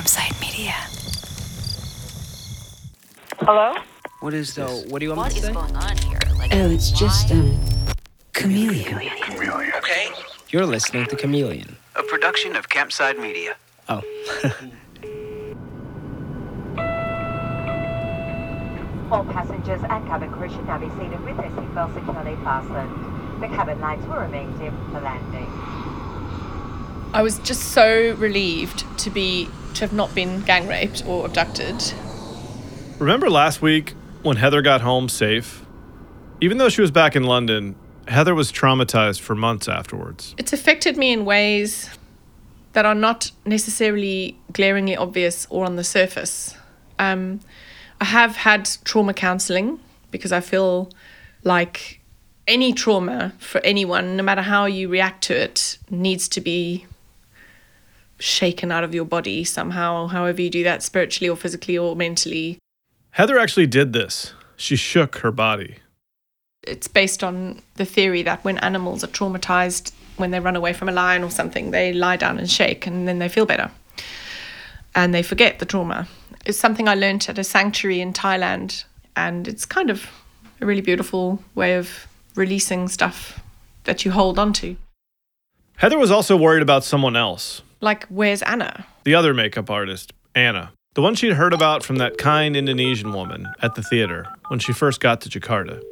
[0.00, 0.72] Campside Media.
[3.44, 3.74] Hello?
[4.20, 4.86] What is So, this?
[4.90, 5.52] what do you want What me to say?
[5.52, 6.18] going on here?
[6.38, 7.60] Like, Oh, it's just, um,
[8.32, 8.94] chameleon.
[8.96, 10.08] Okay.
[10.48, 11.76] You're listening to Chameleon.
[11.96, 13.56] A production of Campside Media.
[13.90, 14.00] Oh.
[19.12, 23.42] All passengers and cabin crew should now be seated and with their seatbelts securely fastened.
[23.42, 25.44] The cabin lights will remain dim for landing.
[27.12, 31.82] I was just so relieved to be to have not been gang raped or abducted.
[32.98, 35.64] Remember last week when Heather got home safe?
[36.40, 37.74] Even though she was back in London,
[38.06, 40.34] Heather was traumatized for months afterwards.
[40.38, 41.90] It's affected me in ways
[42.74, 46.54] that are not necessarily glaringly obvious or on the surface.
[46.98, 47.40] Um,
[48.00, 49.80] I have had trauma counseling
[50.10, 50.90] because I feel
[51.42, 52.00] like
[52.46, 56.86] any trauma for anyone, no matter how you react to it, needs to be
[58.20, 62.58] shaken out of your body somehow, however you do that, spiritually or physically or mentally.
[63.12, 64.34] Heather actually did this.
[64.56, 65.78] She shook her body.
[66.62, 70.88] it's based on the theory that when animals are traumatized when they run away from
[70.90, 73.70] a lion or something they lie down and shake and then they feel better
[74.94, 76.06] and they forget the trauma
[76.44, 78.84] it's something i learned at a sanctuary in thailand
[79.16, 80.10] and it's kind of
[80.60, 83.40] a really beautiful way of releasing stuff
[83.84, 84.76] that you hold on to
[85.76, 90.72] Heather was also worried about someone else, like where's anna the other makeup artist, Anna.
[90.94, 94.72] The one she'd heard about from that kind Indonesian woman at the theater when she
[94.72, 95.82] first got to Jakarta.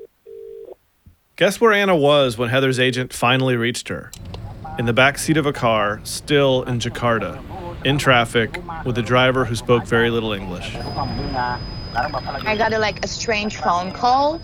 [1.36, 4.10] Guess where Anna was when Heather's agent finally reached her?
[4.78, 7.40] In the back seat of a car, still in Jakarta,
[7.84, 10.74] in traffic, with a driver who spoke very little English.
[10.74, 14.40] I got a, like a strange phone call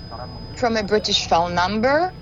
[0.57, 2.13] from a British phone number.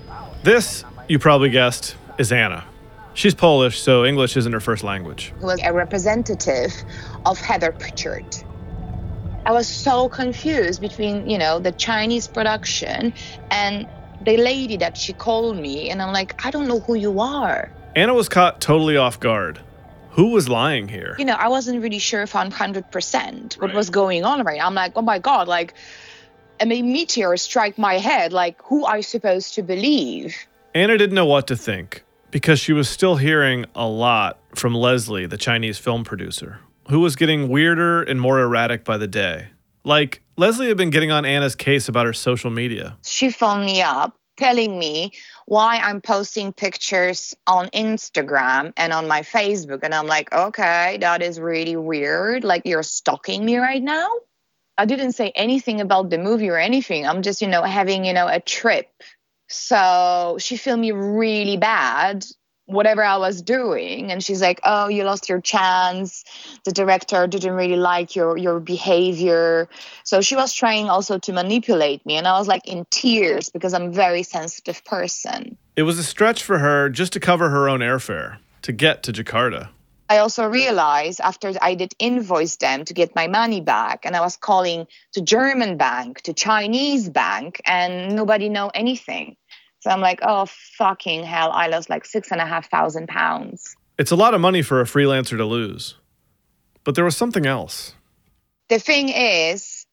[0.43, 2.65] This, you probably guessed, is Anna.
[3.15, 5.33] She's Polish, so English isn't her first language.
[5.39, 6.73] Who was a representative
[7.25, 8.25] of Heather Pritchard.
[9.45, 13.13] I was so confused between, you know, the Chinese production
[13.51, 13.87] and
[14.25, 17.71] the lady that she called me, and I'm like, I don't know who you are.
[17.95, 19.59] Anna was caught totally off guard.
[20.11, 21.15] Who was lying here?
[21.19, 24.67] You know, I wasn't really sure if I'm 100% what was going on right now.
[24.67, 25.73] I'm like, oh my God, like,
[26.59, 28.31] a meteor strike my head.
[28.31, 30.35] Like, who I supposed to believe?
[30.73, 35.27] Anna didn't know what to think because she was still hearing a lot from Leslie,
[35.27, 39.49] the Chinese film producer, who was getting weirder and more erratic by the day.
[39.85, 42.97] Like, Leslie had been getting on Anna's case about her social media.
[43.05, 45.11] she phoned me up telling me
[45.45, 49.81] why I'm posting pictures on Instagram and on my Facebook.
[49.83, 52.43] And I'm like, okay, that is really weird.
[52.43, 54.09] Like, you're stalking me right now.
[54.75, 57.05] I didn't say anything about the movie or anything.
[57.05, 58.89] I'm just, you know, having, you know, a trip.
[59.47, 62.25] So she felt me really bad,
[62.65, 64.11] whatever I was doing.
[64.11, 66.23] And she's like, oh, you lost your chance.
[66.63, 69.67] The director didn't really like your, your behavior.
[70.03, 72.15] So she was trying also to manipulate me.
[72.15, 75.57] And I was like in tears because I'm a very sensitive person.
[75.75, 79.11] It was a stretch for her just to cover her own airfare to get to
[79.11, 79.69] Jakarta.
[80.13, 84.21] I also realized after I did invoice them to get my money back, and I
[84.21, 89.37] was calling to German bank, to Chinese bank, and nobody know anything.
[89.79, 90.45] So I'm like, oh
[90.77, 91.49] fucking hell!
[91.51, 93.75] I lost like six and a half thousand pounds.
[93.97, 95.95] It's a lot of money for a freelancer to lose.
[96.83, 97.95] But there was something else.
[98.69, 99.87] The thing is,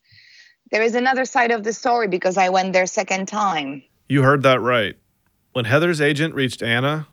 [0.70, 3.82] there is another side of the story because I went there second time.
[4.06, 4.98] You heard that right.
[5.54, 7.06] When Heather's agent reached Anna,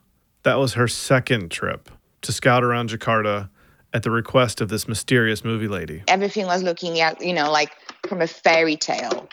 [0.44, 1.90] that was her second trip
[2.22, 3.50] to scout around Jakarta
[3.94, 6.04] at the request of this mysterious movie lady.
[6.08, 7.72] Everything was looking at, you know, like
[8.08, 9.28] from a fairy tale.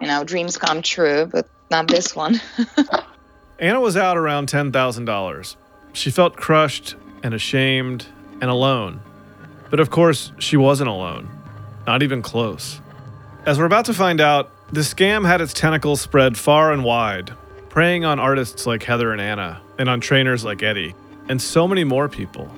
[0.00, 2.40] You know, dreams come true, but not this one.
[3.58, 5.56] Anna was out around $10,000.
[5.92, 8.06] She felt crushed and ashamed
[8.40, 9.00] and alone.
[9.70, 11.28] But of course, she wasn't alone.
[11.86, 12.80] Not even close.
[13.46, 17.32] As we're about to find out, the scam had its tentacles spread far and wide,
[17.68, 20.94] preying on artists like Heather and Anna, and on trainers like Eddie,
[21.30, 22.50] and so many more people.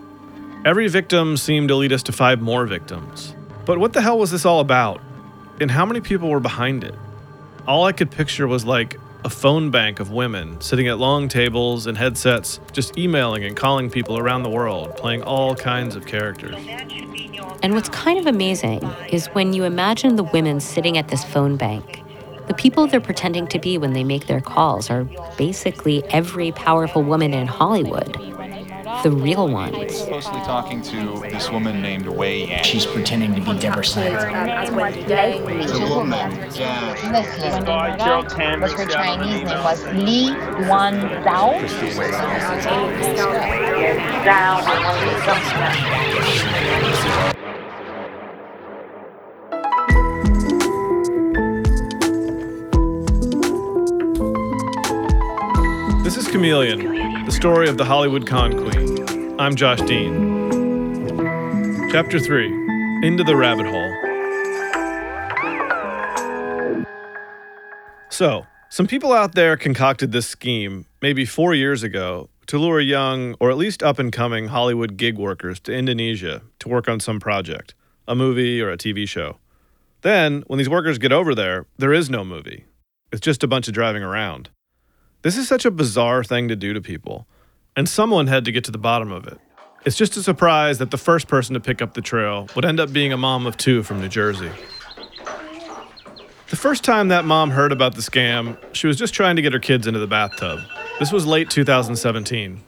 [0.65, 3.37] Every victim seemed to lead us to five more victims.
[3.67, 4.99] But what the hell was this all about?
[5.61, 6.95] And how many people were behind it?
[7.69, 11.87] All I could picture was like a phone bank of women sitting at long tables
[11.87, 16.57] and headsets, just emailing and calling people around the world, playing all kinds of characters.
[17.63, 21.59] And what's kind of amazing is when you imagine the women sitting at this phone
[21.59, 22.03] bank,
[22.49, 25.05] the people they're pretending to be when they make their calls are
[25.37, 28.17] basically every powerful woman in Hollywood
[29.03, 30.03] the real ones.
[30.03, 32.65] Closely talking to this woman named Wei Yang.
[32.65, 34.31] She's pretending to be Deborah Snyder.
[34.67, 36.39] The woman.
[36.41, 40.31] Listen, but her Chinese name was Li
[40.69, 41.01] Wan
[56.05, 58.92] This is Chameleon, the story of the Hollywood con queen.
[59.39, 60.51] I'm Josh Dean.
[61.91, 62.47] Chapter 3
[63.03, 63.91] Into the Rabbit Hole.
[68.11, 73.35] So, some people out there concocted this scheme maybe four years ago to lure young,
[73.41, 77.19] or at least up and coming Hollywood gig workers to Indonesia to work on some
[77.19, 77.75] project,
[78.07, 79.39] a movie or a TV show.
[80.03, 82.67] Then, when these workers get over there, there is no movie.
[83.11, 84.51] It's just a bunch of driving around.
[85.23, 87.27] This is such a bizarre thing to do to people,
[87.77, 89.39] and someone had to get to the bottom of it.
[89.85, 92.79] It's just a surprise that the first person to pick up the trail would end
[92.79, 94.51] up being a mom of two from New Jersey.
[96.51, 99.53] The first time that mom heard about the scam, she was just trying to get
[99.55, 100.61] her kids into the bathtub.
[100.99, 102.63] This was late 2017.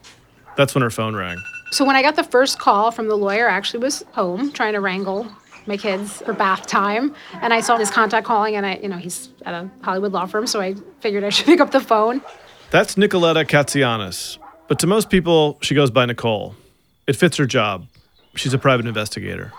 [0.57, 1.39] That's when her phone rang.
[1.71, 4.73] So when I got the first call from the lawyer, I actually was home trying
[4.73, 5.29] to wrangle
[5.67, 8.97] my kids for bath time, and I saw his contact calling, and I, you know,
[8.99, 12.23] he's at a Hollywood law firm, so I figured I should pick up the phone.
[12.71, 14.39] That's Nicoletta Kotsianas,
[14.69, 16.55] but to most people, she goes by Nicole.
[17.07, 17.87] It fits her job.
[18.35, 19.53] She's a private investigator.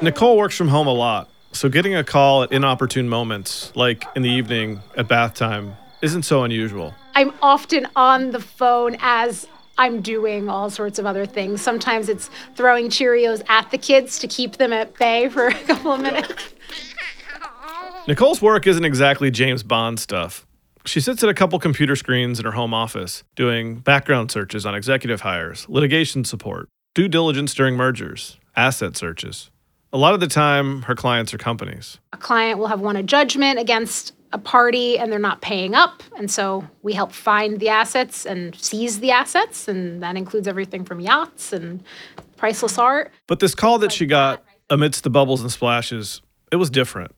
[0.00, 4.22] Nicole works from home a lot, so getting a call at inopportune moments, like in
[4.22, 6.94] the evening at bath time, isn't so unusual.
[7.14, 9.46] I'm often on the phone as
[9.78, 11.60] I'm doing all sorts of other things.
[11.62, 15.92] Sometimes it's throwing Cheerios at the kids to keep them at bay for a couple
[15.92, 16.54] of minutes.
[18.08, 20.44] Nicole's work isn't exactly James Bond stuff.
[20.84, 24.74] She sits at a couple computer screens in her home office, doing background searches on
[24.74, 29.50] executive hires, litigation support, due diligence during mergers, asset searches.
[29.92, 31.98] A lot of the time, her clients are companies.
[32.12, 36.02] A client will have won a judgment against a party and they're not paying up.
[36.16, 39.68] And so we help find the assets and seize the assets.
[39.68, 41.82] And that includes everything from yachts and
[42.38, 43.12] priceless art.
[43.28, 47.12] But this call that she got amidst the bubbles and splashes, it was different.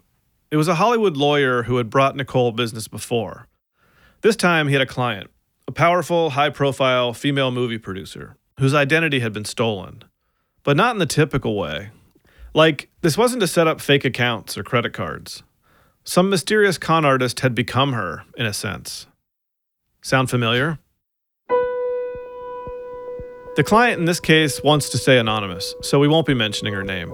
[0.50, 3.46] It was a Hollywood lawyer who had brought Nicole business before.
[4.25, 5.29] This time he had a client,
[5.69, 10.03] a powerful, high profile female movie producer whose identity had been stolen.
[10.62, 11.91] But not in the typical way.
[12.55, 15.43] Like, this wasn't to set up fake accounts or credit cards.
[16.05, 19.06] Some mysterious con artist had become her, in a sense.
[20.00, 20.79] Sound familiar?
[23.56, 26.82] The client in this case wants to stay anonymous, so we won't be mentioning her
[26.82, 27.12] name.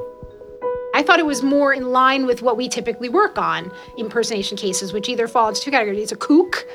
[1.00, 4.92] I thought it was more in line with what we typically work on impersonation cases,
[4.92, 6.66] which either fall into two categories it's a kook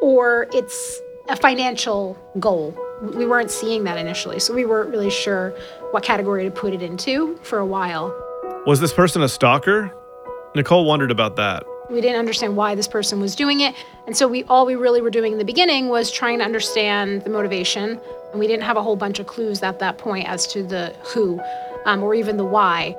[0.00, 2.74] or it's a financial goal.
[3.02, 5.50] We weren't seeing that initially, so we weren't really sure
[5.90, 8.06] what category to put it into for a while.
[8.66, 9.94] Was this person a stalker?
[10.54, 11.66] Nicole wondered about that.
[11.90, 13.74] We didn't understand why this person was doing it,
[14.06, 17.24] and so we all we really were doing in the beginning was trying to understand
[17.24, 18.00] the motivation,
[18.30, 20.96] and we didn't have a whole bunch of clues at that point as to the
[21.02, 21.38] who
[21.84, 22.96] um, or even the why.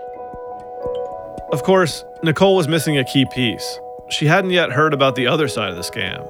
[1.55, 3.79] Of course, Nicole was missing a key piece.
[4.09, 6.21] She hadn't yet heard about the other side of the scam,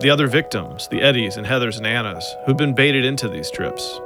[0.00, 3.98] the other victims, the Eddies and Heathers and Annas, who'd been baited into these trips.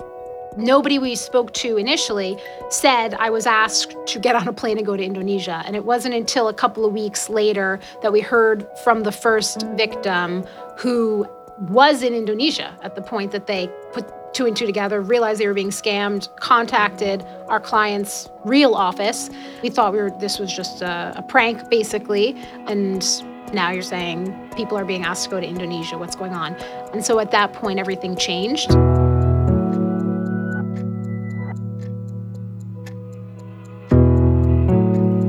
[0.57, 2.39] Nobody we spoke to initially
[2.71, 5.65] said I was asked to get on a plane and go to Indonesia.
[5.67, 9.67] And it wasn't until a couple of weeks later that we heard from the first
[9.75, 10.45] victim
[10.77, 11.27] who
[11.59, 15.47] was in Indonesia at the point that they put two and two together, realized they
[15.47, 19.31] were being scammed, contacted our client's real office.
[19.63, 23.05] We thought we were this was just a, a prank, basically, and
[23.53, 25.97] now you're saying people are being asked to go to Indonesia.
[25.99, 26.55] What's going on?
[26.93, 28.71] And so at that point, everything changed.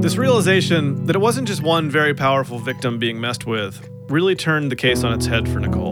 [0.02, 4.72] This realization that it wasn't just one very powerful victim being messed with really turned
[4.72, 5.89] the case on its head for Nicole.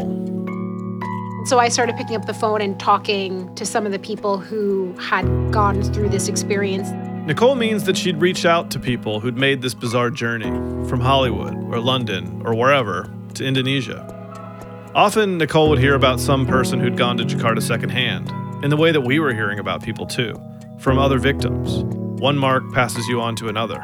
[1.48, 4.92] So I started picking up the phone and talking to some of the people who
[5.00, 6.90] had gone through this experience.
[7.26, 10.50] Nicole means that she'd reach out to people who'd made this bizarre journey
[10.90, 14.92] from Hollywood or London or wherever to Indonesia.
[14.94, 18.30] Often, Nicole would hear about some person who'd gone to Jakarta secondhand,
[18.62, 20.36] in the way that we were hearing about people too,
[20.80, 21.86] from other victims.
[22.20, 23.82] One mark passes you on to another.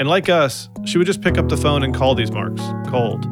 [0.00, 3.24] And like us, she would just pick up the phone and call these marks cold.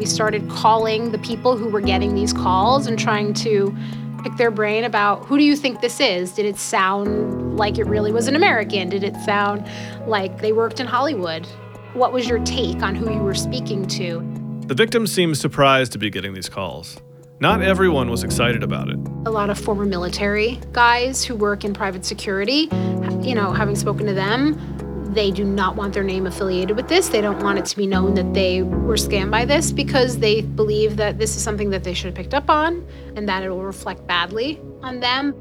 [0.00, 3.76] We started calling the people who were getting these calls and trying to
[4.22, 6.32] pick their brain about who do you think this is?
[6.32, 8.88] Did it sound like it really was an American?
[8.88, 9.68] Did it sound
[10.06, 11.44] like they worked in Hollywood?
[11.92, 14.26] What was your take on who you were speaking to?
[14.68, 16.96] The victim seemed surprised to be getting these calls.
[17.38, 18.96] Not everyone was excited about it.
[19.26, 22.70] A lot of former military guys who work in private security,
[23.20, 24.58] you know, having spoken to them,
[25.14, 27.08] they do not want their name affiliated with this.
[27.08, 30.42] They don't want it to be known that they were scammed by this because they
[30.42, 32.86] believe that this is something that they should have picked up on
[33.16, 35.34] and that it will reflect badly on them.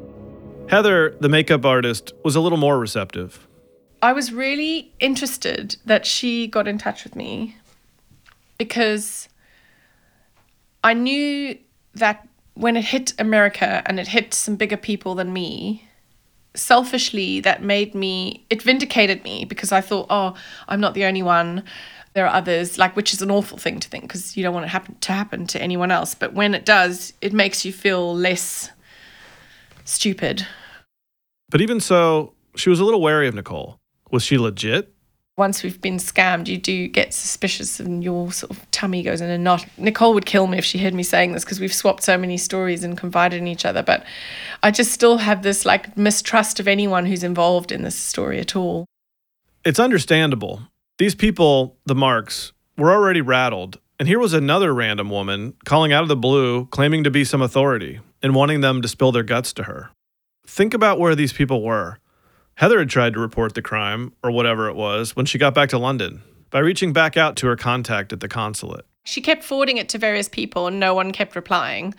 [0.70, 3.48] Heather, the makeup artist, was a little more receptive.
[4.02, 7.58] I was really interested that she got in touch with me
[8.58, 9.30] because
[10.84, 11.58] I knew
[11.96, 15.89] that when it hit America and it hit some bigger people than me,
[16.60, 20.36] selfishly, that made me, it vindicated me because I thought, oh,
[20.68, 21.64] I'm not the only one.
[22.14, 24.66] There are others, like, which is an awful thing to think because you don't want
[24.66, 26.16] it happen to happen to anyone else.
[26.16, 28.72] But when it does, it makes you feel less
[29.86, 30.46] stupid.
[31.50, 33.80] But even so, she was a little wary of Nicole.
[34.12, 34.94] Was she legit?
[35.40, 39.30] Once we've been scammed, you do get suspicious and your sort of tummy goes in
[39.30, 39.66] a knot.
[39.78, 42.38] Nicole would kill me if she heard me saying this because we've swapped so many
[42.38, 43.82] stories and confided in each other.
[43.82, 44.06] But
[44.62, 48.56] I just still have this like mistrust of anyone who's involved in this story at
[48.56, 48.86] all.
[49.64, 50.62] It's understandable.
[51.00, 53.80] These people, the Marks, were already rattled.
[53.98, 57.42] And here was another random woman calling out of the blue, claiming to be some
[57.42, 59.90] authority and wanting them to spill their guts to her.
[60.46, 62.00] Think about where these people were.
[62.60, 65.70] Heather had tried to report the crime, or whatever it was, when she got back
[65.70, 68.86] to London by reaching back out to her contact at the consulate.
[69.06, 71.94] She kept forwarding it to various people and no one kept replying.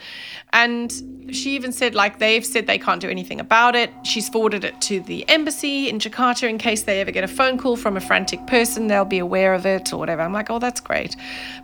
[0.52, 0.92] And
[1.32, 3.90] she even said, like, they've said they can't do anything about it.
[4.04, 7.56] She's forwarded it to the embassy in Jakarta in case they ever get a phone
[7.56, 10.20] call from a frantic person, they'll be aware of it or whatever.
[10.20, 11.16] I'm like, oh, that's great.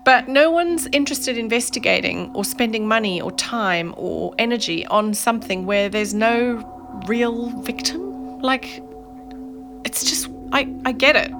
[0.07, 5.67] But no one's interested in investigating or spending money or time or energy on something
[5.67, 8.16] where there's no real victim.
[8.41, 8.83] Like,
[9.85, 11.33] it's just, I, I get it.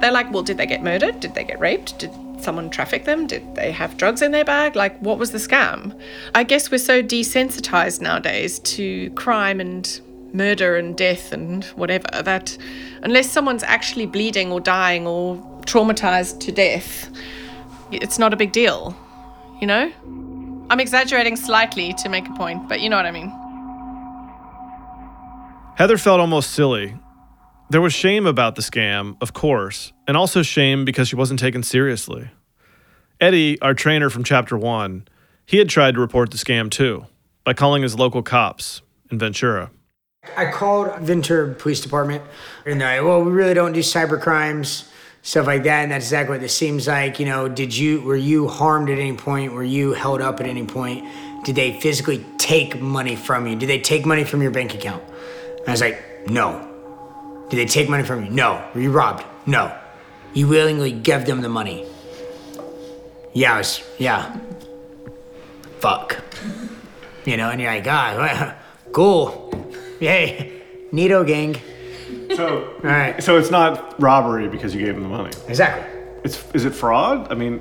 [0.00, 1.20] They're like, well, did they get murdered?
[1.20, 1.98] Did they get raped?
[1.98, 3.26] Did someone traffic them?
[3.26, 4.76] Did they have drugs in their bag?
[4.76, 5.98] Like, what was the scam?
[6.34, 10.00] I guess we're so desensitized nowadays to crime and
[10.32, 12.56] murder and death and whatever that
[13.02, 17.10] unless someone's actually bleeding or dying or traumatized to death,
[17.90, 18.96] it's not a big deal,
[19.60, 19.90] you know?
[20.70, 23.32] I'm exaggerating slightly to make a point, but you know what I mean.
[25.78, 26.96] Heather felt almost silly.
[27.70, 31.62] There was shame about the scam, of course, and also shame because she wasn't taken
[31.62, 32.30] seriously.
[33.20, 35.06] Eddie, our trainer from chapter one,
[35.46, 37.06] he had tried to report the scam too
[37.44, 39.70] by calling his local cops in Ventura.
[40.36, 42.24] I called Ventura Police Department
[42.66, 44.90] and they're like, well, we really don't do cyber crimes,
[45.22, 45.84] stuff like that.
[45.84, 47.20] And that's exactly what this seems like.
[47.20, 49.52] You know, did you, were you harmed at any point?
[49.52, 51.04] Were you held up at any point?
[51.44, 53.54] Did they physically take money from you?
[53.54, 55.04] Did they take money from your bank account?
[55.68, 56.64] I was like, no.
[57.50, 58.30] Did they take money from you?
[58.30, 58.64] No.
[58.74, 59.24] Were you robbed?
[59.46, 59.76] No.
[60.34, 61.86] You willingly gave them the money.
[63.32, 64.36] Yeah, I was, yeah.
[65.80, 66.18] Fuck.
[67.24, 68.54] You know, and you're like, ah,
[68.92, 69.72] cool.
[70.00, 70.62] Yay.
[70.92, 71.56] Neato gang.
[72.34, 73.22] So, All right.
[73.22, 75.30] so it's not robbery because you gave them the money.
[75.48, 75.84] Exactly.
[76.24, 77.30] It's is it fraud?
[77.30, 77.58] I mean,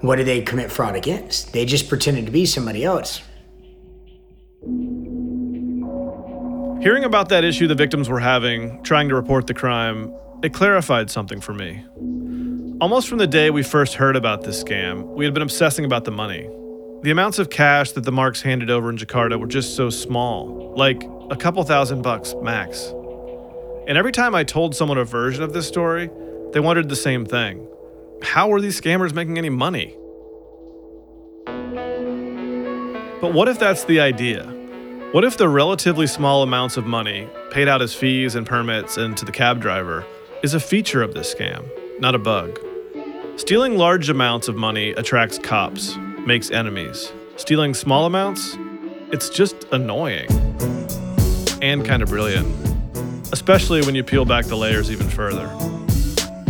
[0.00, 1.52] What did they commit fraud against?
[1.52, 3.20] They just pretended to be somebody else.
[6.80, 11.10] Hearing about that issue the victims were having, trying to report the crime, it clarified
[11.10, 11.84] something for me.
[12.80, 16.04] Almost from the day we first heard about this scam, we had been obsessing about
[16.04, 16.48] the money.
[17.02, 20.74] The amounts of cash that the marks handed over in Jakarta were just so small,
[20.76, 22.92] like a couple thousand bucks max.
[23.88, 26.10] And every time I told someone a version of this story,
[26.52, 27.66] they wondered the same thing.
[28.22, 29.96] How were these scammers making any money?
[33.20, 34.57] But what if that's the idea?
[35.12, 39.16] What if the relatively small amounts of money paid out as fees and permits and
[39.16, 40.04] to the cab driver
[40.42, 41.64] is a feature of this scam,
[41.98, 42.60] not a bug?
[43.36, 45.96] Stealing large amounts of money attracts cops,
[46.26, 47.10] makes enemies.
[47.36, 48.58] Stealing small amounts,
[49.10, 50.28] it's just annoying.
[51.62, 52.46] And kind of brilliant.
[53.32, 55.46] Especially when you peel back the layers even further.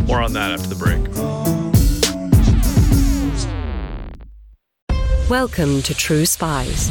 [0.06, 1.06] More on that after the break.
[5.30, 6.90] Welcome to True Spies,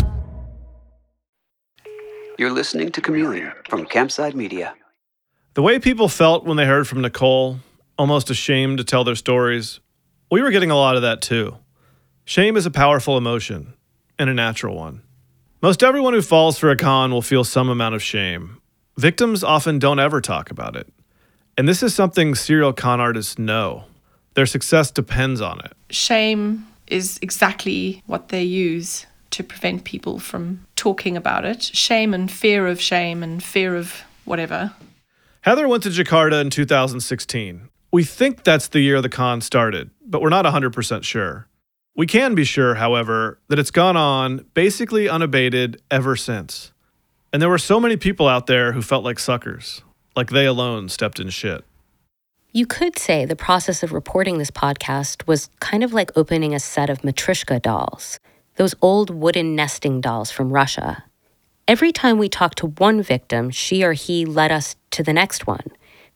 [2.37, 4.73] You're listening to Chameleon from Campside Media.
[5.53, 7.59] The way people felt when they heard from Nicole,
[7.97, 9.79] almost ashamed to tell their stories,
[10.31, 11.57] we were getting a lot of that too.
[12.23, 13.73] Shame is a powerful emotion
[14.17, 15.01] and a natural one.
[15.61, 18.61] Most everyone who falls for a con will feel some amount of shame.
[18.97, 20.87] Victims often don't ever talk about it.
[21.57, 23.83] And this is something serial con artists know.
[24.35, 25.73] Their success depends on it.
[25.89, 29.05] Shame is exactly what they use
[29.41, 31.63] to prevent people from talking about it.
[31.63, 34.73] Shame and fear of shame and fear of whatever.
[35.41, 37.69] Heather went to Jakarta in 2016.
[37.91, 41.47] We think that's the year the con started, but we're not 100% sure.
[41.95, 46.71] We can be sure, however, that it's gone on basically unabated ever since.
[47.33, 49.81] And there were so many people out there who felt like suckers,
[50.15, 51.65] like they alone stepped in shit.
[52.53, 56.59] You could say the process of reporting this podcast was kind of like opening a
[56.59, 58.19] set of Matryoshka dolls,
[58.55, 61.03] those old wooden nesting dolls from Russia.
[61.67, 65.47] Every time we talked to one victim, she or he led us to the next
[65.47, 65.67] one.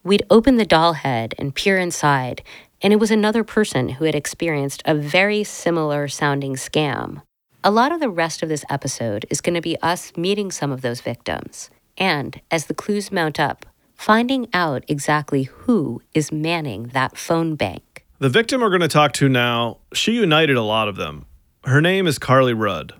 [0.03, 2.43] We'd open the doll head and peer inside,
[2.81, 7.21] and it was another person who had experienced a very similar sounding scam.
[7.63, 10.71] A lot of the rest of this episode is going to be us meeting some
[10.71, 13.65] of those victims, and as the clues mount up,
[13.95, 18.05] finding out exactly who is manning that phone bank.
[18.19, 21.25] The victim we're going to talk to now, she united a lot of them.
[21.65, 22.93] Her name is Carly Rudd.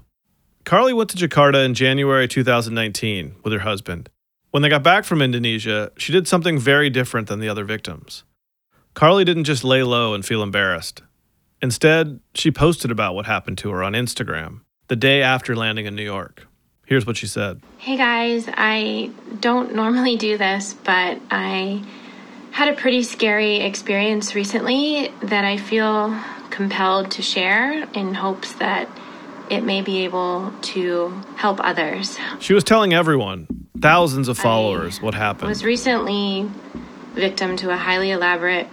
[0.63, 4.09] Carly went to Jakarta in January 2019 with her husband.
[4.49, 8.23] When they got back from Indonesia, she did something very different than the other victims.
[8.95, 11.03] Carly didn't just lay low and feel embarrassed.
[11.61, 15.95] Instead, she posted about what happened to her on Instagram the day after landing in
[15.95, 16.47] New York.
[16.87, 21.83] Here's what she said Hey guys, I don't normally do this, but I
[22.49, 26.19] had a pretty scary experience recently that I feel
[26.55, 28.87] compelled to share in hopes that
[29.49, 32.17] it may be able to help others.
[32.39, 35.47] She was telling everyone, thousands of followers, what happened.
[35.47, 36.49] I was recently
[37.13, 38.67] victim to a highly elaborate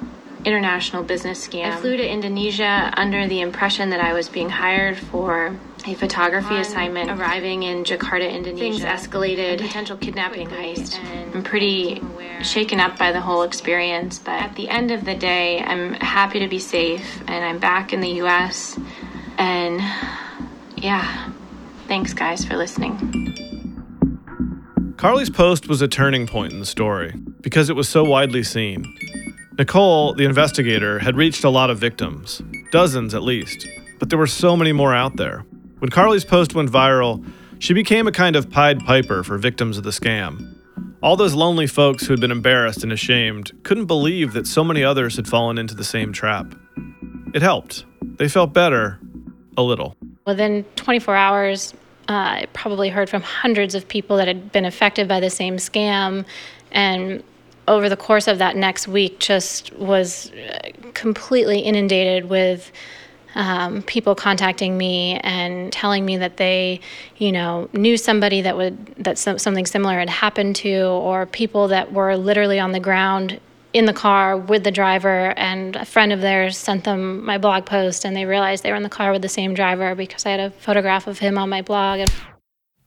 [0.44, 1.72] international business scam.
[1.72, 6.56] I flew to Indonesia under the impression that I was being hired for a photography
[6.56, 7.10] assignment.
[7.10, 9.54] Arriving in Jakarta, Indonesia, things escalated.
[9.54, 10.98] A potential kidnapping heist.
[11.34, 12.02] I'm pretty
[12.42, 16.40] shaken up by the whole experience, but at the end of the day, I'm happy
[16.40, 18.78] to be safe and I'm back in the US.
[19.38, 19.80] And
[20.76, 21.30] yeah,
[21.88, 23.32] thanks guys for listening.
[24.96, 28.84] Carly's post was a turning point in the story because it was so widely seen.
[29.58, 32.40] Nicole, the investigator, had reached a lot of victims,
[32.70, 33.66] dozens at least,
[33.98, 35.44] but there were so many more out there.
[35.82, 39.82] When Carly's post went viral, she became a kind of Pied Piper for victims of
[39.82, 40.54] the scam.
[41.02, 44.84] All those lonely folks who had been embarrassed and ashamed couldn't believe that so many
[44.84, 46.54] others had fallen into the same trap.
[47.34, 47.84] It helped.
[48.00, 49.00] They felt better,
[49.56, 49.96] a little.
[50.24, 51.74] Within 24 hours,
[52.08, 55.56] uh, I probably heard from hundreds of people that had been affected by the same
[55.56, 56.24] scam.
[56.70, 57.24] And
[57.66, 60.60] over the course of that next week, just was uh,
[60.94, 62.70] completely inundated with
[63.34, 66.80] um, people contacting me and telling me that they,
[67.16, 71.68] you know, knew somebody that would that some, something similar had happened to, or people
[71.68, 73.40] that were literally on the ground
[73.72, 77.64] in the car with the driver and a friend of theirs sent them my blog
[77.64, 80.30] post and they realized they were in the car with the same driver because I
[80.30, 82.06] had a photograph of him on my blog.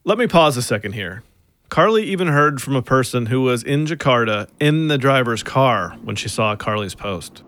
[0.04, 1.24] Let me pause a second here.
[1.70, 6.16] Carly even heard from a person who was in Jakarta in the driver's car when
[6.16, 7.42] she saw Carly's post.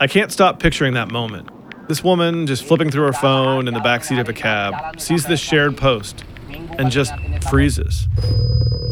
[0.00, 1.48] I can't stop picturing that moment.
[1.90, 5.40] This woman just flipping through her phone in the backseat of a cab sees this
[5.40, 6.22] shared post
[6.78, 7.12] and just
[7.50, 8.06] freezes.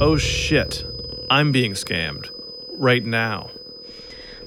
[0.01, 0.85] Oh shit,
[1.31, 2.29] I'm being scammed.
[2.73, 3.51] Right now.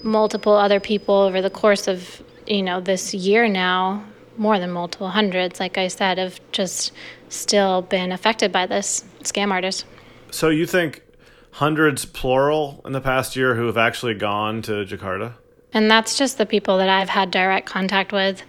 [0.04, 4.04] Multiple other people over the course of you know this year now
[4.36, 6.92] more than multiple hundreds like i said have just
[7.30, 9.86] still been affected by this scam artist.
[10.30, 11.04] So you think
[11.52, 15.36] hundreds plural in the past year who have actually gone to jakarta
[15.74, 18.44] and that's just the people that i've had direct contact with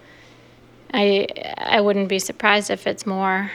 [0.92, 1.26] i
[1.58, 3.50] i wouldn't be surprised if it's more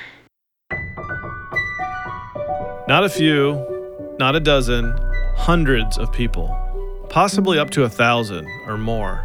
[2.88, 4.96] not a few not a dozen
[5.36, 6.64] hundreds of people
[7.10, 9.24] possibly up to a thousand or more.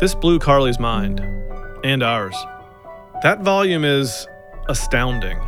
[0.00, 1.20] This blew Carly's mind,
[1.84, 2.34] and ours.
[3.22, 4.26] That volume is
[4.68, 5.38] astounding.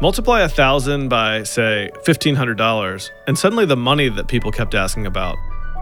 [0.00, 5.36] Multiply a thousand by, say, $1,500, and suddenly the money that people kept asking about,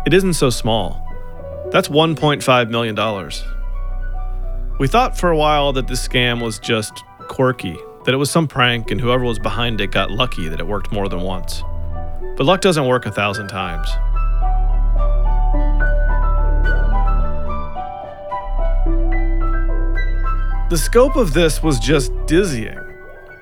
[0.07, 1.05] it isn't so small.
[1.71, 2.97] That's $1.5 million.
[4.79, 8.49] We thought for a while that this scam was just quirky, that it was some
[8.49, 11.63] prank and whoever was behind it got lucky that it worked more than once.
[12.37, 13.89] But luck doesn't work a thousand times.
[20.71, 22.79] The scope of this was just dizzying.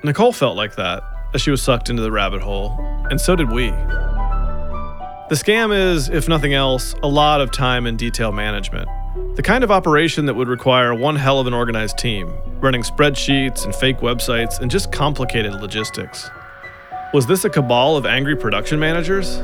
[0.02, 1.02] Nicole felt like that
[1.34, 2.76] as she was sucked into the rabbit hole,
[3.10, 3.72] and so did we.
[5.28, 8.88] The scam is, if nothing else, a lot of time and detail management.
[9.34, 13.64] The kind of operation that would require one hell of an organized team, running spreadsheets
[13.64, 16.30] and fake websites and just complicated logistics.
[17.12, 19.42] Was this a cabal of angry production managers?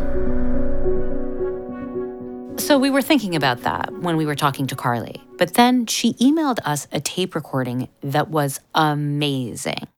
[2.63, 5.21] So we were thinking about that when we were talking to Carly.
[5.37, 9.89] But then she emailed us a tape recording that was amazing.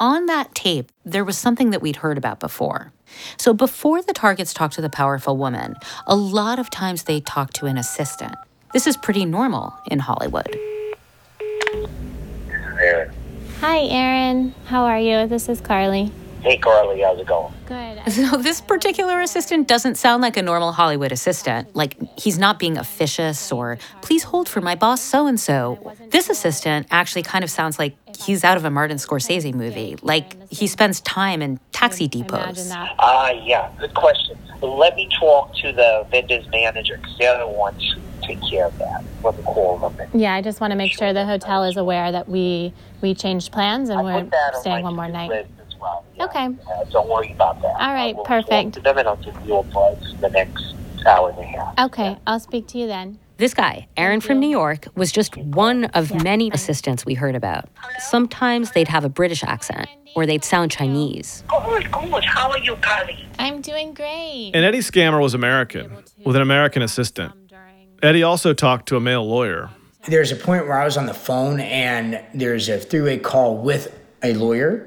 [0.00, 2.92] On that tape, there was something that we'd heard about before.
[3.36, 7.52] So before the targets talk to the powerful woman, a lot of times they talk
[7.54, 8.34] to an assistant.
[8.72, 10.48] This is pretty normal in Hollywood.
[13.60, 14.54] Hi, Aaron.
[14.66, 15.26] How are you?
[15.26, 16.10] This is Carly.
[16.42, 17.52] Hey, Carly, how's it going?
[17.66, 17.90] Good.
[18.10, 21.76] So this particular assistant doesn't sound like a normal Hollywood assistant.
[21.76, 25.94] Like he's not being officious or please hold for my boss so and so.
[26.08, 29.96] This assistant actually kind of sounds like he's out of a Martin Scorsese movie.
[30.02, 32.70] Like he spends time in taxi depots.
[32.72, 34.36] Ah, uh, yeah, good question.
[34.62, 38.78] Let me talk to the vendor's manager because they're the ones who take care of
[38.78, 39.04] that.
[39.22, 40.08] Let me call them.
[40.14, 42.72] Yeah, I just want to make sure the hotel is aware that we
[43.02, 44.28] we changed plans and we're
[44.60, 45.46] staying one more night.
[45.80, 46.04] Well.
[46.14, 46.46] Yeah, okay.
[46.46, 47.74] Uh, don't worry about that.
[47.80, 48.50] All right, I will perfect.
[48.50, 50.74] Talk to them and I'll give you a buzz the next
[51.06, 51.78] hour and a half.
[51.78, 53.18] Okay, I'll speak to you then.
[53.38, 57.70] This guy, Aaron from New York, was just one of many assistants we heard about.
[57.98, 61.42] Sometimes they'd have a British accent or they'd sound Chinese.
[61.48, 62.24] Good, good.
[62.24, 63.26] How are you, Carly?
[63.38, 64.50] I'm doing great.
[64.52, 65.90] And Eddie Scammer was American,
[66.22, 67.32] with an American assistant.
[68.02, 69.70] Eddie also talked to a male lawyer.
[70.06, 73.56] There's a point where I was on the phone and there's a three way call
[73.56, 74.86] with a lawyer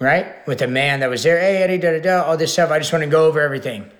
[0.00, 0.46] right?
[0.46, 2.70] With a man that was there, hey, Eddie, da da da, all this stuff.
[2.70, 3.90] I just want to go over everything.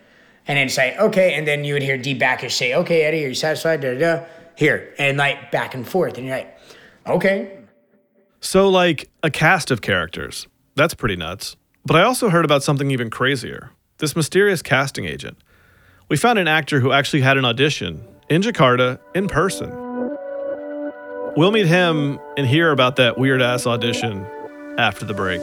[0.48, 1.34] And then say, okay.
[1.34, 3.82] And then you would hear D Backus say, okay, Eddie, are you satisfied?
[3.82, 4.24] Da da da.
[4.56, 4.92] Here.
[4.98, 6.16] And like back and forth.
[6.16, 6.58] And you're like,
[7.06, 7.58] okay.
[8.40, 10.48] So, like a cast of characters.
[10.74, 11.56] That's pretty nuts.
[11.84, 15.38] But I also heard about something even crazier this mysterious casting agent.
[16.08, 19.70] We found an actor who actually had an audition in Jakarta in person.
[21.36, 24.26] We'll meet him and hear about that weird ass audition
[24.76, 25.42] after the break.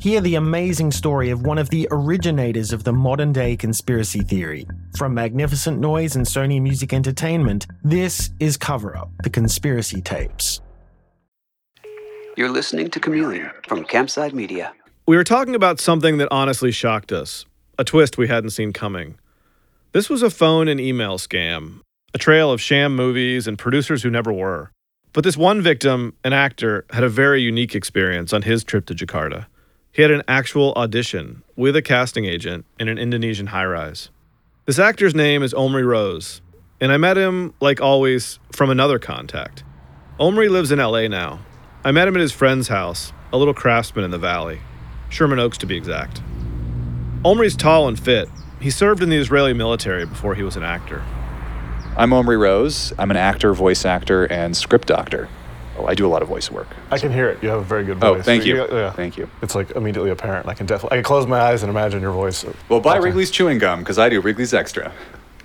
[0.00, 4.66] Hear the amazing story of one of the originators of the modern day conspiracy theory.
[4.96, 10.62] From Magnificent Noise and Sony Music Entertainment, this is Cover Up The Conspiracy Tapes.
[12.34, 14.72] You're listening to Chameleon from Campside Media.
[15.06, 17.44] We were talking about something that honestly shocked us,
[17.78, 19.18] a twist we hadn't seen coming.
[19.92, 21.80] This was a phone and email scam,
[22.14, 24.70] a trail of sham movies and producers who never were.
[25.12, 28.94] But this one victim, an actor, had a very unique experience on his trip to
[28.94, 29.44] Jakarta.
[29.92, 34.08] He had an actual audition with a casting agent in an Indonesian high rise.
[34.64, 36.42] This actor's name is Omri Rose,
[36.80, 39.64] and I met him, like always, from another contact.
[40.20, 41.40] Omri lives in LA now.
[41.84, 44.60] I met him at his friend's house, a little craftsman in the valley,
[45.08, 46.22] Sherman Oaks to be exact.
[47.24, 48.28] Omri's tall and fit.
[48.60, 51.02] He served in the Israeli military before he was an actor.
[51.96, 52.92] I'm Omri Rose.
[52.96, 55.28] I'm an actor, voice actor, and script doctor.
[55.80, 56.68] Oh, I do a lot of voice work.
[56.90, 57.42] I can hear it.
[57.42, 58.08] You have a very good voice.
[58.08, 58.24] Oh, voice.
[58.24, 58.56] thank you.
[58.70, 58.92] yeah.
[58.92, 59.30] Thank you.
[59.40, 60.46] It's like immediately apparent.
[60.46, 62.44] I can definitely I can close my eyes and imagine your voice.
[62.68, 64.92] Well, buy Wrigley's chewing gum because I do Wrigley's Extra.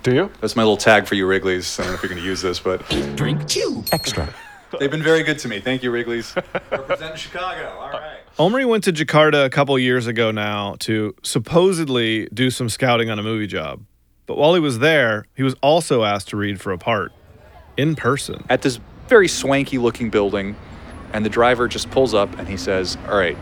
[0.02, 0.30] Do you?
[0.40, 1.80] That's my little tag for you, Wrigley's.
[1.80, 4.32] I don't know if you're going to use this, but drink chew extra.
[4.78, 5.60] They've been very good to me.
[5.60, 6.34] Thank you, Wrigley's.
[6.70, 7.76] Representing Chicago.
[7.78, 8.18] All right.
[8.38, 13.18] Omri went to Jakarta a couple years ago now to supposedly do some scouting on
[13.18, 13.82] a movie job.
[14.26, 17.12] But while he was there, he was also asked to read for a part
[17.76, 18.44] in person.
[18.48, 20.56] At this very swanky looking building,
[21.12, 23.36] and the driver just pulls up and he says, All right,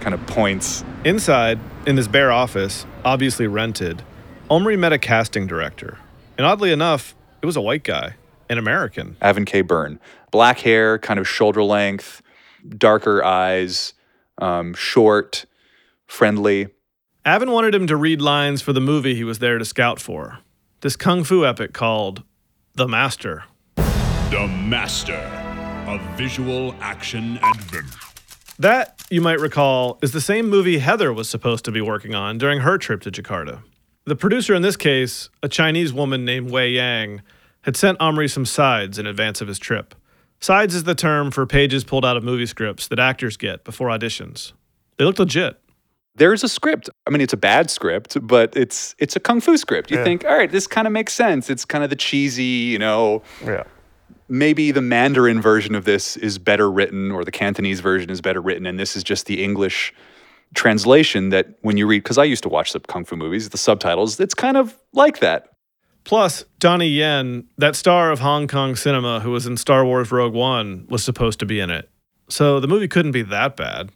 [0.00, 0.84] kind of points.
[1.04, 4.02] Inside, in this bare office, obviously rented,
[4.48, 5.98] Omri met a casting director.
[6.36, 8.14] And oddly enough, it was a white guy,
[8.48, 9.16] an American.
[9.20, 9.62] Avin K.
[9.62, 10.00] Byrne.
[10.30, 12.22] Black hair, kind of shoulder length,
[12.68, 13.94] darker eyes,
[14.38, 15.44] um, short,
[16.06, 16.68] friendly.
[17.24, 20.38] Avin wanted him to read lines for the movie he was there to scout for
[20.80, 22.22] this kung fu epic called
[22.74, 23.44] The Master.
[24.30, 25.16] The Master,
[25.88, 27.98] of visual action adventure.
[28.58, 32.38] That, you might recall, is the same movie Heather was supposed to be working on
[32.38, 33.62] during her trip to Jakarta.
[34.04, 37.22] The producer in this case, a Chinese woman named Wei Yang,
[37.62, 39.94] had sent Omri some sides in advance of his trip.
[40.38, 43.88] Sides is the term for pages pulled out of movie scripts that actors get before
[43.88, 44.52] auditions.
[44.96, 45.58] They looked legit.
[46.14, 46.88] There's a script.
[47.06, 49.90] I mean, it's a bad script, but it's it's a kung fu script.
[49.90, 50.04] You Yeah.
[50.04, 51.50] think, all right, this kind of makes sense.
[51.50, 53.64] It's kind of the cheesy, you know, yeah.
[54.30, 58.40] Maybe the Mandarin version of this is better written or the Cantonese version is better
[58.40, 59.92] written, and this is just the English
[60.54, 63.58] translation that when you read, because I used to watch the kung fu movies, the
[63.58, 65.48] subtitles, it's kind of like that.
[66.04, 70.32] Plus, Donnie Yen, that star of Hong Kong cinema who was in Star Wars Rogue
[70.32, 71.90] One, was supposed to be in it.
[72.28, 73.90] So the movie couldn't be that bad.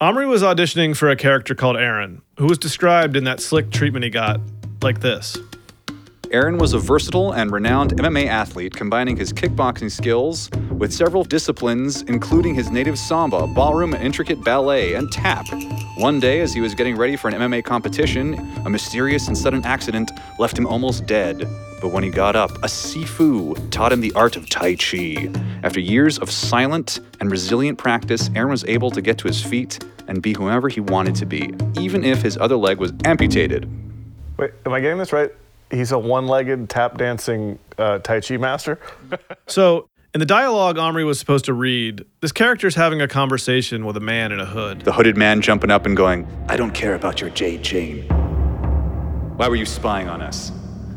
[0.00, 4.04] Omri was auditioning for a character called Aaron, who was described in that slick treatment
[4.04, 4.40] he got
[4.82, 5.36] like this.
[6.32, 12.02] Aaron was a versatile and renowned MMA athlete, combining his kickboxing skills with several disciplines,
[12.02, 15.44] including his native samba, ballroom, and intricate ballet, and tap.
[15.96, 19.64] One day, as he was getting ready for an MMA competition, a mysterious and sudden
[19.64, 21.48] accident left him almost dead.
[21.80, 25.32] But when he got up, a Sifu taught him the art of Tai Chi.
[25.64, 29.84] After years of silent and resilient practice, Aaron was able to get to his feet
[30.06, 33.68] and be whoever he wanted to be, even if his other leg was amputated.
[34.38, 35.32] Wait, am I getting this right?
[35.70, 38.78] He's a one legged tap dancing uh, Tai Chi master?
[39.46, 43.96] so, in the dialogue Omri was supposed to read, this character's having a conversation with
[43.96, 44.82] a man in a hood.
[44.82, 48.02] The hooded man jumping up and going, I don't care about your jade chain.
[49.36, 50.50] Why were you spying on us?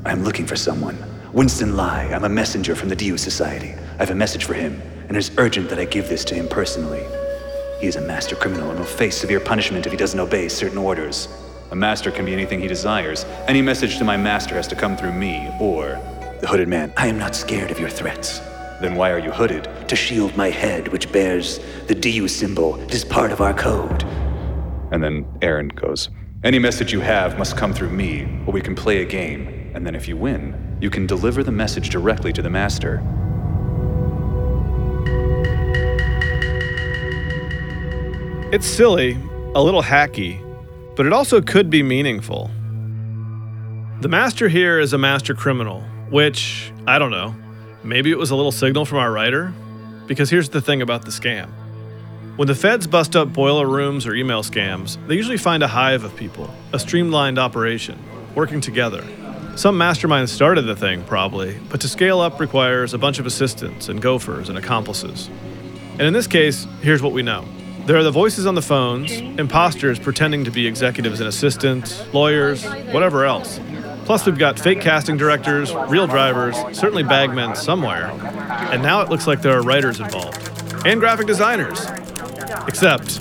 [0.05, 0.97] I'm looking for someone.
[1.31, 2.11] Winston Lai.
[2.13, 3.69] I'm a messenger from the Diu Society.
[3.73, 6.47] I have a message for him, and it's urgent that I give this to him
[6.47, 7.05] personally.
[7.79, 10.77] He is a master criminal and will face severe punishment if he doesn't obey certain
[10.77, 11.27] orders.
[11.73, 13.25] A master can be anything he desires.
[13.47, 15.99] Any message to my master has to come through me, or.
[16.39, 18.41] The hooded man, I am not scared of your threats.
[18.79, 19.67] Then why are you hooded?
[19.87, 22.79] To shield my head, which bears the DU symbol.
[22.81, 24.03] It is part of our code.
[24.91, 26.11] And then Aaron goes,
[26.43, 29.71] Any message you have must come through me, or we can play a game.
[29.73, 33.01] And then if you win, you can deliver the message directly to the master.
[38.53, 39.17] It's silly,
[39.55, 40.39] a little hacky,
[40.95, 42.51] but it also could be meaningful.
[44.01, 47.35] The master here is a master criminal, which, I don't know,
[47.83, 49.53] maybe it was a little signal from our writer?
[50.07, 51.49] Because here's the thing about the scam.
[52.35, 56.03] When the feds bust up boiler rooms or email scams, they usually find a hive
[56.03, 57.97] of people, a streamlined operation,
[58.35, 59.05] working together.
[59.55, 63.87] Some mastermind started the thing, probably, but to scale up requires a bunch of assistants
[63.87, 65.29] and gophers and accomplices.
[65.91, 67.45] And in this case, here's what we know
[67.85, 72.65] there are the voices on the phones, imposters pretending to be executives and assistants, lawyers,
[72.91, 73.59] whatever else.
[74.05, 78.07] Plus, we've got fake casting directors, real drivers, certainly bagmen somewhere.
[78.71, 80.37] And now it looks like there are writers involved
[80.85, 81.85] and graphic designers.
[82.67, 83.19] Except,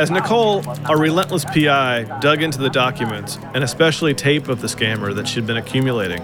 [0.00, 5.14] as Nicole, our relentless PI, dug into the documents, and especially tape of the scammer
[5.14, 6.22] that she'd been accumulating,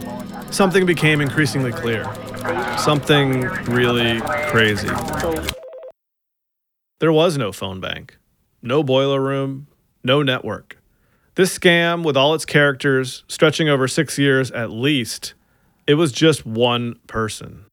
[0.52, 2.04] something became increasingly clear.
[2.78, 4.88] Something really crazy.
[7.00, 8.18] There was no phone bank,
[8.62, 9.66] no boiler room,
[10.04, 10.78] no network.
[11.34, 15.34] This scam, with all its characters, stretching over six years at least,
[15.86, 17.64] it was just one person.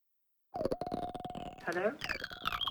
[1.65, 1.93] Hello?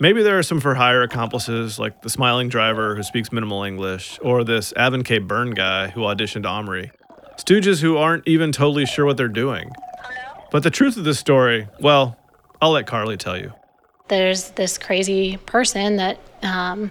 [0.01, 4.19] Maybe there are some for hire accomplices, like the smiling driver who speaks minimal English,
[4.21, 5.19] or this Avon K.
[5.19, 6.91] Byrne guy who auditioned Omri.
[7.37, 9.71] Stooges who aren't even totally sure what they're doing.
[10.51, 12.19] But the truth of this story, well,
[12.61, 13.53] I'll let Carly tell you.
[14.09, 16.90] There's this crazy person that um,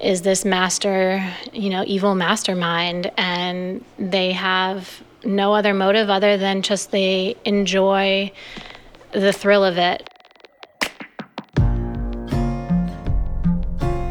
[0.00, 6.62] is this master, you know, evil mastermind, and they have no other motive other than
[6.62, 8.30] just they enjoy
[9.12, 10.08] the thrill of it.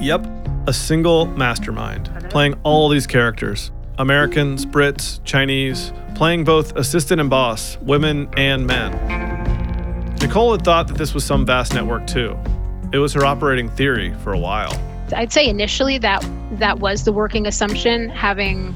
[0.01, 0.27] Yep,
[0.67, 7.77] a single mastermind, playing all these characters Americans, Brits, Chinese, playing both assistant and boss,
[7.81, 8.91] women and men.
[10.19, 12.37] Nicole had thought that this was some vast network too.
[12.95, 14.73] It was her operating theory for a while.
[15.13, 18.73] I'd say initially that that was the working assumption, having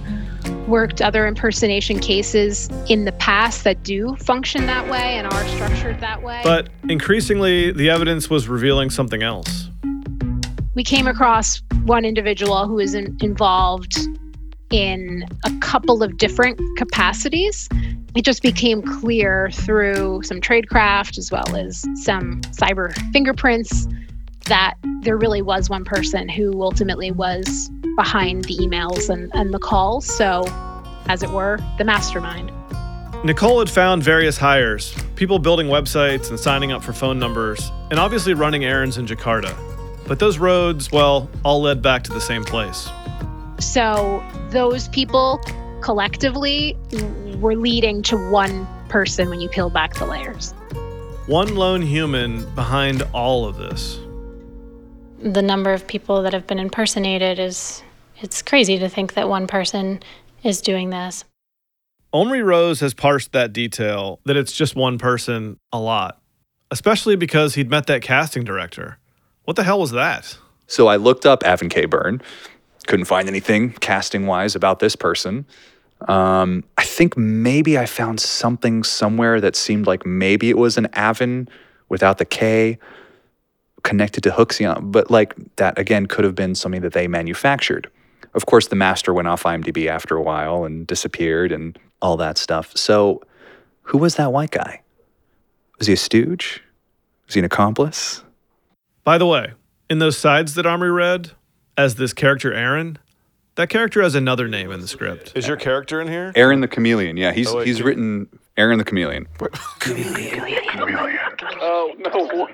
[0.68, 6.02] worked other impersonation cases in the past that do function that way and are structured
[6.02, 6.42] that way.
[6.44, 9.70] But increasingly, the evidence was revealing something else.
[10.76, 13.98] We came across one individual who was in, involved
[14.70, 17.70] in a couple of different capacities.
[18.18, 23.88] It just became clear through some tradecraft as well as some cyber fingerprints
[24.50, 29.60] that there really was one person who ultimately was behind the emails and, and the
[29.60, 30.06] calls.
[30.06, 30.44] So,
[31.08, 32.52] as it were, the mastermind.
[33.24, 38.00] Nicole had found various hires people building websites and signing up for phone numbers, and
[38.00, 39.54] obviously running errands in Jakarta.
[40.08, 42.90] But those roads, well, all led back to the same place.
[43.60, 45.42] So, those people
[45.82, 46.78] collectively
[47.40, 50.54] were leading to one person when you peel back the layers.
[51.26, 54.00] One lone human behind all of this.
[55.22, 57.84] The number of people that have been impersonated is
[58.22, 60.02] it's crazy to think that one person
[60.44, 61.26] is doing this.
[62.14, 66.22] Omri Rose has parsed that detail that it's just one person a lot.
[66.72, 68.98] especially because he'd met that casting director.
[69.46, 70.38] What the hell was that?
[70.68, 71.86] So I looked up Avon K.
[71.86, 72.22] Byrne,
[72.88, 75.46] couldn't find anything casting wise about this person.
[76.08, 80.88] Um, I think maybe I found something somewhere that seemed like maybe it was an
[80.96, 81.50] Avon
[81.90, 82.78] without the K
[83.90, 87.90] connected to Huxion, but like that again could have been something that they manufactured.
[88.36, 92.38] Of course, the master went off IMDb after a while and disappeared and all that
[92.38, 92.78] stuff.
[92.78, 93.24] So,
[93.82, 94.84] who was that white guy?
[95.80, 96.62] Was he a stooge?
[97.26, 98.24] Was he an accomplice?
[99.04, 99.54] By the way,
[99.90, 101.32] in those sides that Omri read,
[101.76, 103.00] as this character Aaron,
[103.56, 105.32] that character has another name in the script.
[105.34, 106.32] Is your character in here?
[106.36, 107.18] Aaron the Chameleon.
[107.18, 108.28] Yeah, he's Oh, wait, he's written
[108.60, 109.26] Aaron the Chameleon.
[111.62, 112.48] Oh no!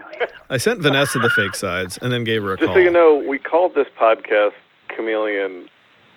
[0.52, 2.76] I sent Vanessa the fake sides and then gave her a Just call.
[2.76, 4.52] so you know, we called this podcast
[4.96, 5.68] Chameleon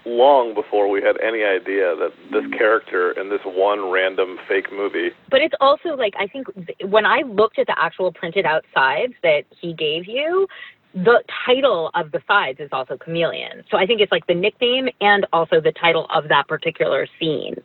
[0.04, 5.10] long before we had any idea that this character in this one random fake movie.
[5.30, 8.64] But it's also like I think th- when I looked at the actual printed out
[8.74, 10.46] sides that he gave you,
[10.94, 13.64] the title of the sides is also Chameleon.
[13.70, 17.56] So I think it's like the nickname and also the title of that particular scene.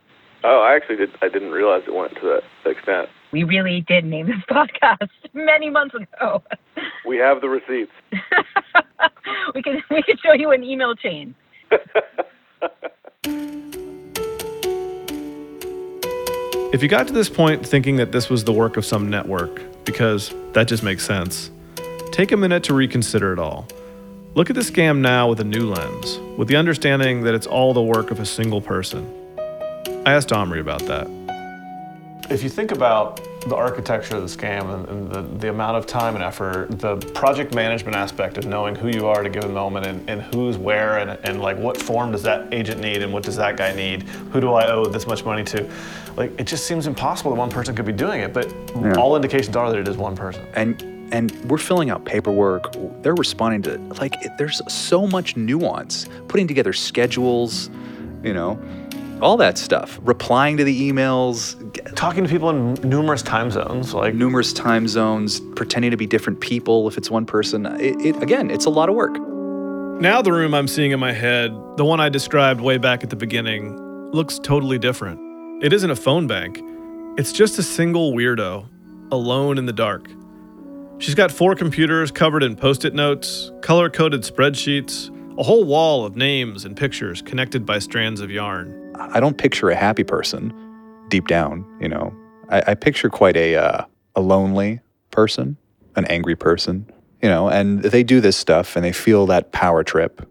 [0.46, 1.10] Oh, I actually did.
[1.22, 3.08] I didn't realize it went to that extent.
[3.32, 6.42] We really did name this podcast many months ago.
[7.06, 7.92] We have the receipts.
[9.54, 11.34] we can we can show you an email chain.
[16.72, 19.60] If you got to this point thinking that this was the work of some network,
[19.84, 21.50] because that just makes sense,
[22.10, 23.68] take a minute to reconsider it all.
[24.34, 27.74] Look at the scam now with a new lens, with the understanding that it's all
[27.74, 29.23] the work of a single person.
[30.06, 31.08] I asked Omri about that.
[32.30, 35.86] If you think about the architecture of the scam and, and the, the amount of
[35.86, 39.52] time and effort, the project management aspect of knowing who you are at a given
[39.52, 43.12] moment and, and who's where and, and like what form does that agent need and
[43.12, 44.04] what does that guy need?
[44.32, 45.70] Who do I owe this much money to?
[46.16, 48.94] Like it just seems impossible that one person could be doing it, but Yeah.
[48.96, 50.46] all indications are that it is one person.
[50.54, 56.08] and and we're filling out paperwork they're responding to like it, there's so much nuance
[56.28, 57.68] putting together schedules
[58.22, 58.58] you know
[59.24, 61.56] all that stuff replying to the emails
[61.96, 66.40] talking to people in numerous time zones like numerous time zones pretending to be different
[66.40, 69.16] people if it's one person it, it again it's a lot of work
[70.00, 73.10] Now, the room I'm seeing in my head, the one I described way back at
[73.10, 73.78] the beginning,
[74.12, 75.20] looks totally different.
[75.64, 76.60] It isn't a phone bank,
[77.16, 78.68] it's just a single weirdo,
[79.12, 80.10] alone in the dark.
[80.98, 86.04] She's got four computers covered in post it notes, color coded spreadsheets, a whole wall
[86.04, 88.83] of names and pictures connected by strands of yarn.
[88.98, 90.52] I don't picture a happy person
[91.08, 92.14] deep down you know.
[92.48, 94.80] I, I picture quite a uh, a lonely
[95.10, 95.56] person
[95.96, 96.90] an angry person
[97.22, 100.28] you know and they do this stuff and they feel that power trip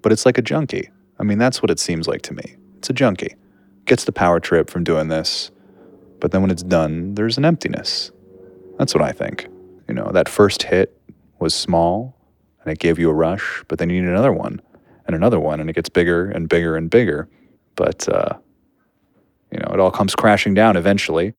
[0.00, 0.90] but it's like a junkie.
[1.18, 2.56] I mean that's what it seems like to me.
[2.78, 3.34] It's a junkie.
[3.84, 5.50] Gets the power trip from doing this
[6.20, 8.10] but then when it's done there's an emptiness.
[8.78, 9.48] That's what i think.
[9.88, 11.00] You know that first hit
[11.38, 12.16] was small
[12.62, 14.60] and it gave you a rush but then you need another one
[15.06, 17.28] and another one and it gets bigger and bigger and bigger
[17.78, 18.34] but uh
[19.52, 21.32] you know it all comes crashing down eventually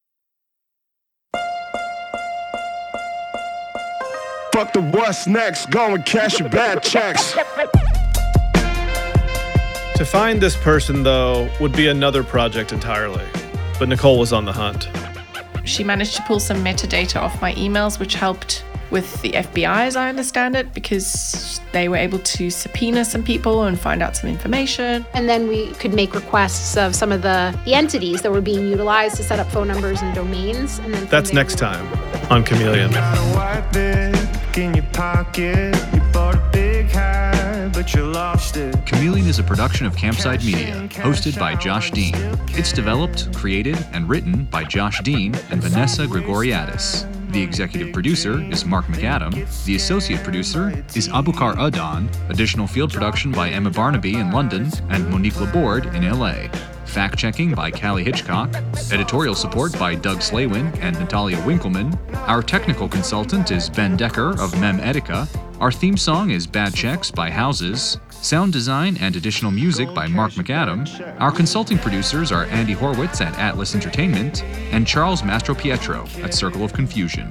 [4.59, 7.31] Fuck the what's next, go and cash your bad checks.
[9.95, 13.25] To find this person, though, would be another project entirely.
[13.77, 14.89] But Nicole was on the hunt.
[15.63, 19.95] She managed to pull some metadata off my emails, which helped with the FBI, as
[19.95, 24.29] I understand it, because they were able to subpoena some people and find out some
[24.29, 25.05] information.
[25.13, 28.67] And then we could make requests of some of the, the entities that were being
[28.67, 30.79] utilized to set up phone numbers and domains.
[30.79, 31.85] And then That's there next time
[32.31, 32.91] on Chameleon.
[32.91, 38.85] White bag in your pocket, you bought a big high, but you lost it.
[38.85, 42.13] Chameleon is a production of Campside Media, hosted by Josh Dean.
[42.49, 47.18] It's developed, created, and written by Josh Dean and Vanessa Grigoriadis.
[47.29, 49.63] The executive producer is Mark McAdam.
[49.65, 52.09] The associate producer is Abukar Adan.
[52.29, 56.47] Additional field production by Emma Barnaby in London and Monique Laborde in LA.
[56.85, 58.49] Fact checking by Callie Hitchcock.
[58.91, 61.95] Editorial support by Doug Slaywin and Natalia Winkelman.
[62.27, 65.27] Our technical consultant is Ben Decker of Memetica.
[65.59, 67.97] Our theme song is Bad Checks by Houses.
[68.11, 70.87] Sound design and additional music by Mark McAdam.
[71.19, 74.41] Our consulting producers are Andy Horwitz at Atlas Entertainment
[74.71, 77.29] and Charles Mastropietro at Circle of Confusion.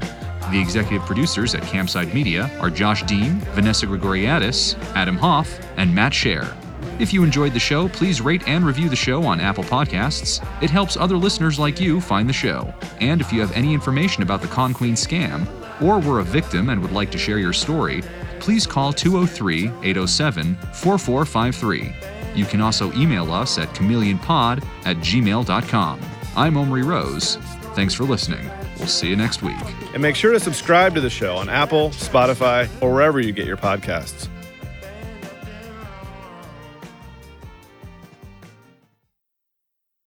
[0.51, 6.13] The executive producers at Campside Media are Josh Dean, Vanessa Grigoriadis, Adam Hoff, and Matt
[6.13, 6.55] Shaer.
[7.01, 10.47] If you enjoyed the show, please rate and review the show on Apple Podcasts.
[10.63, 12.75] It helps other listeners like you find the show.
[13.01, 15.47] And if you have any information about the Con Queen scam,
[15.81, 18.03] or were a victim and would like to share your story,
[18.41, 21.93] please call 203 807 4453.
[22.35, 26.01] You can also email us at chameleonpod at gmail.com.
[26.37, 27.37] I'm Omri Rose.
[27.75, 28.49] Thanks for listening.
[28.79, 29.57] We'll see you next week.
[29.93, 33.47] And make sure to subscribe to the show on Apple, Spotify, or wherever you get
[33.47, 34.29] your podcasts.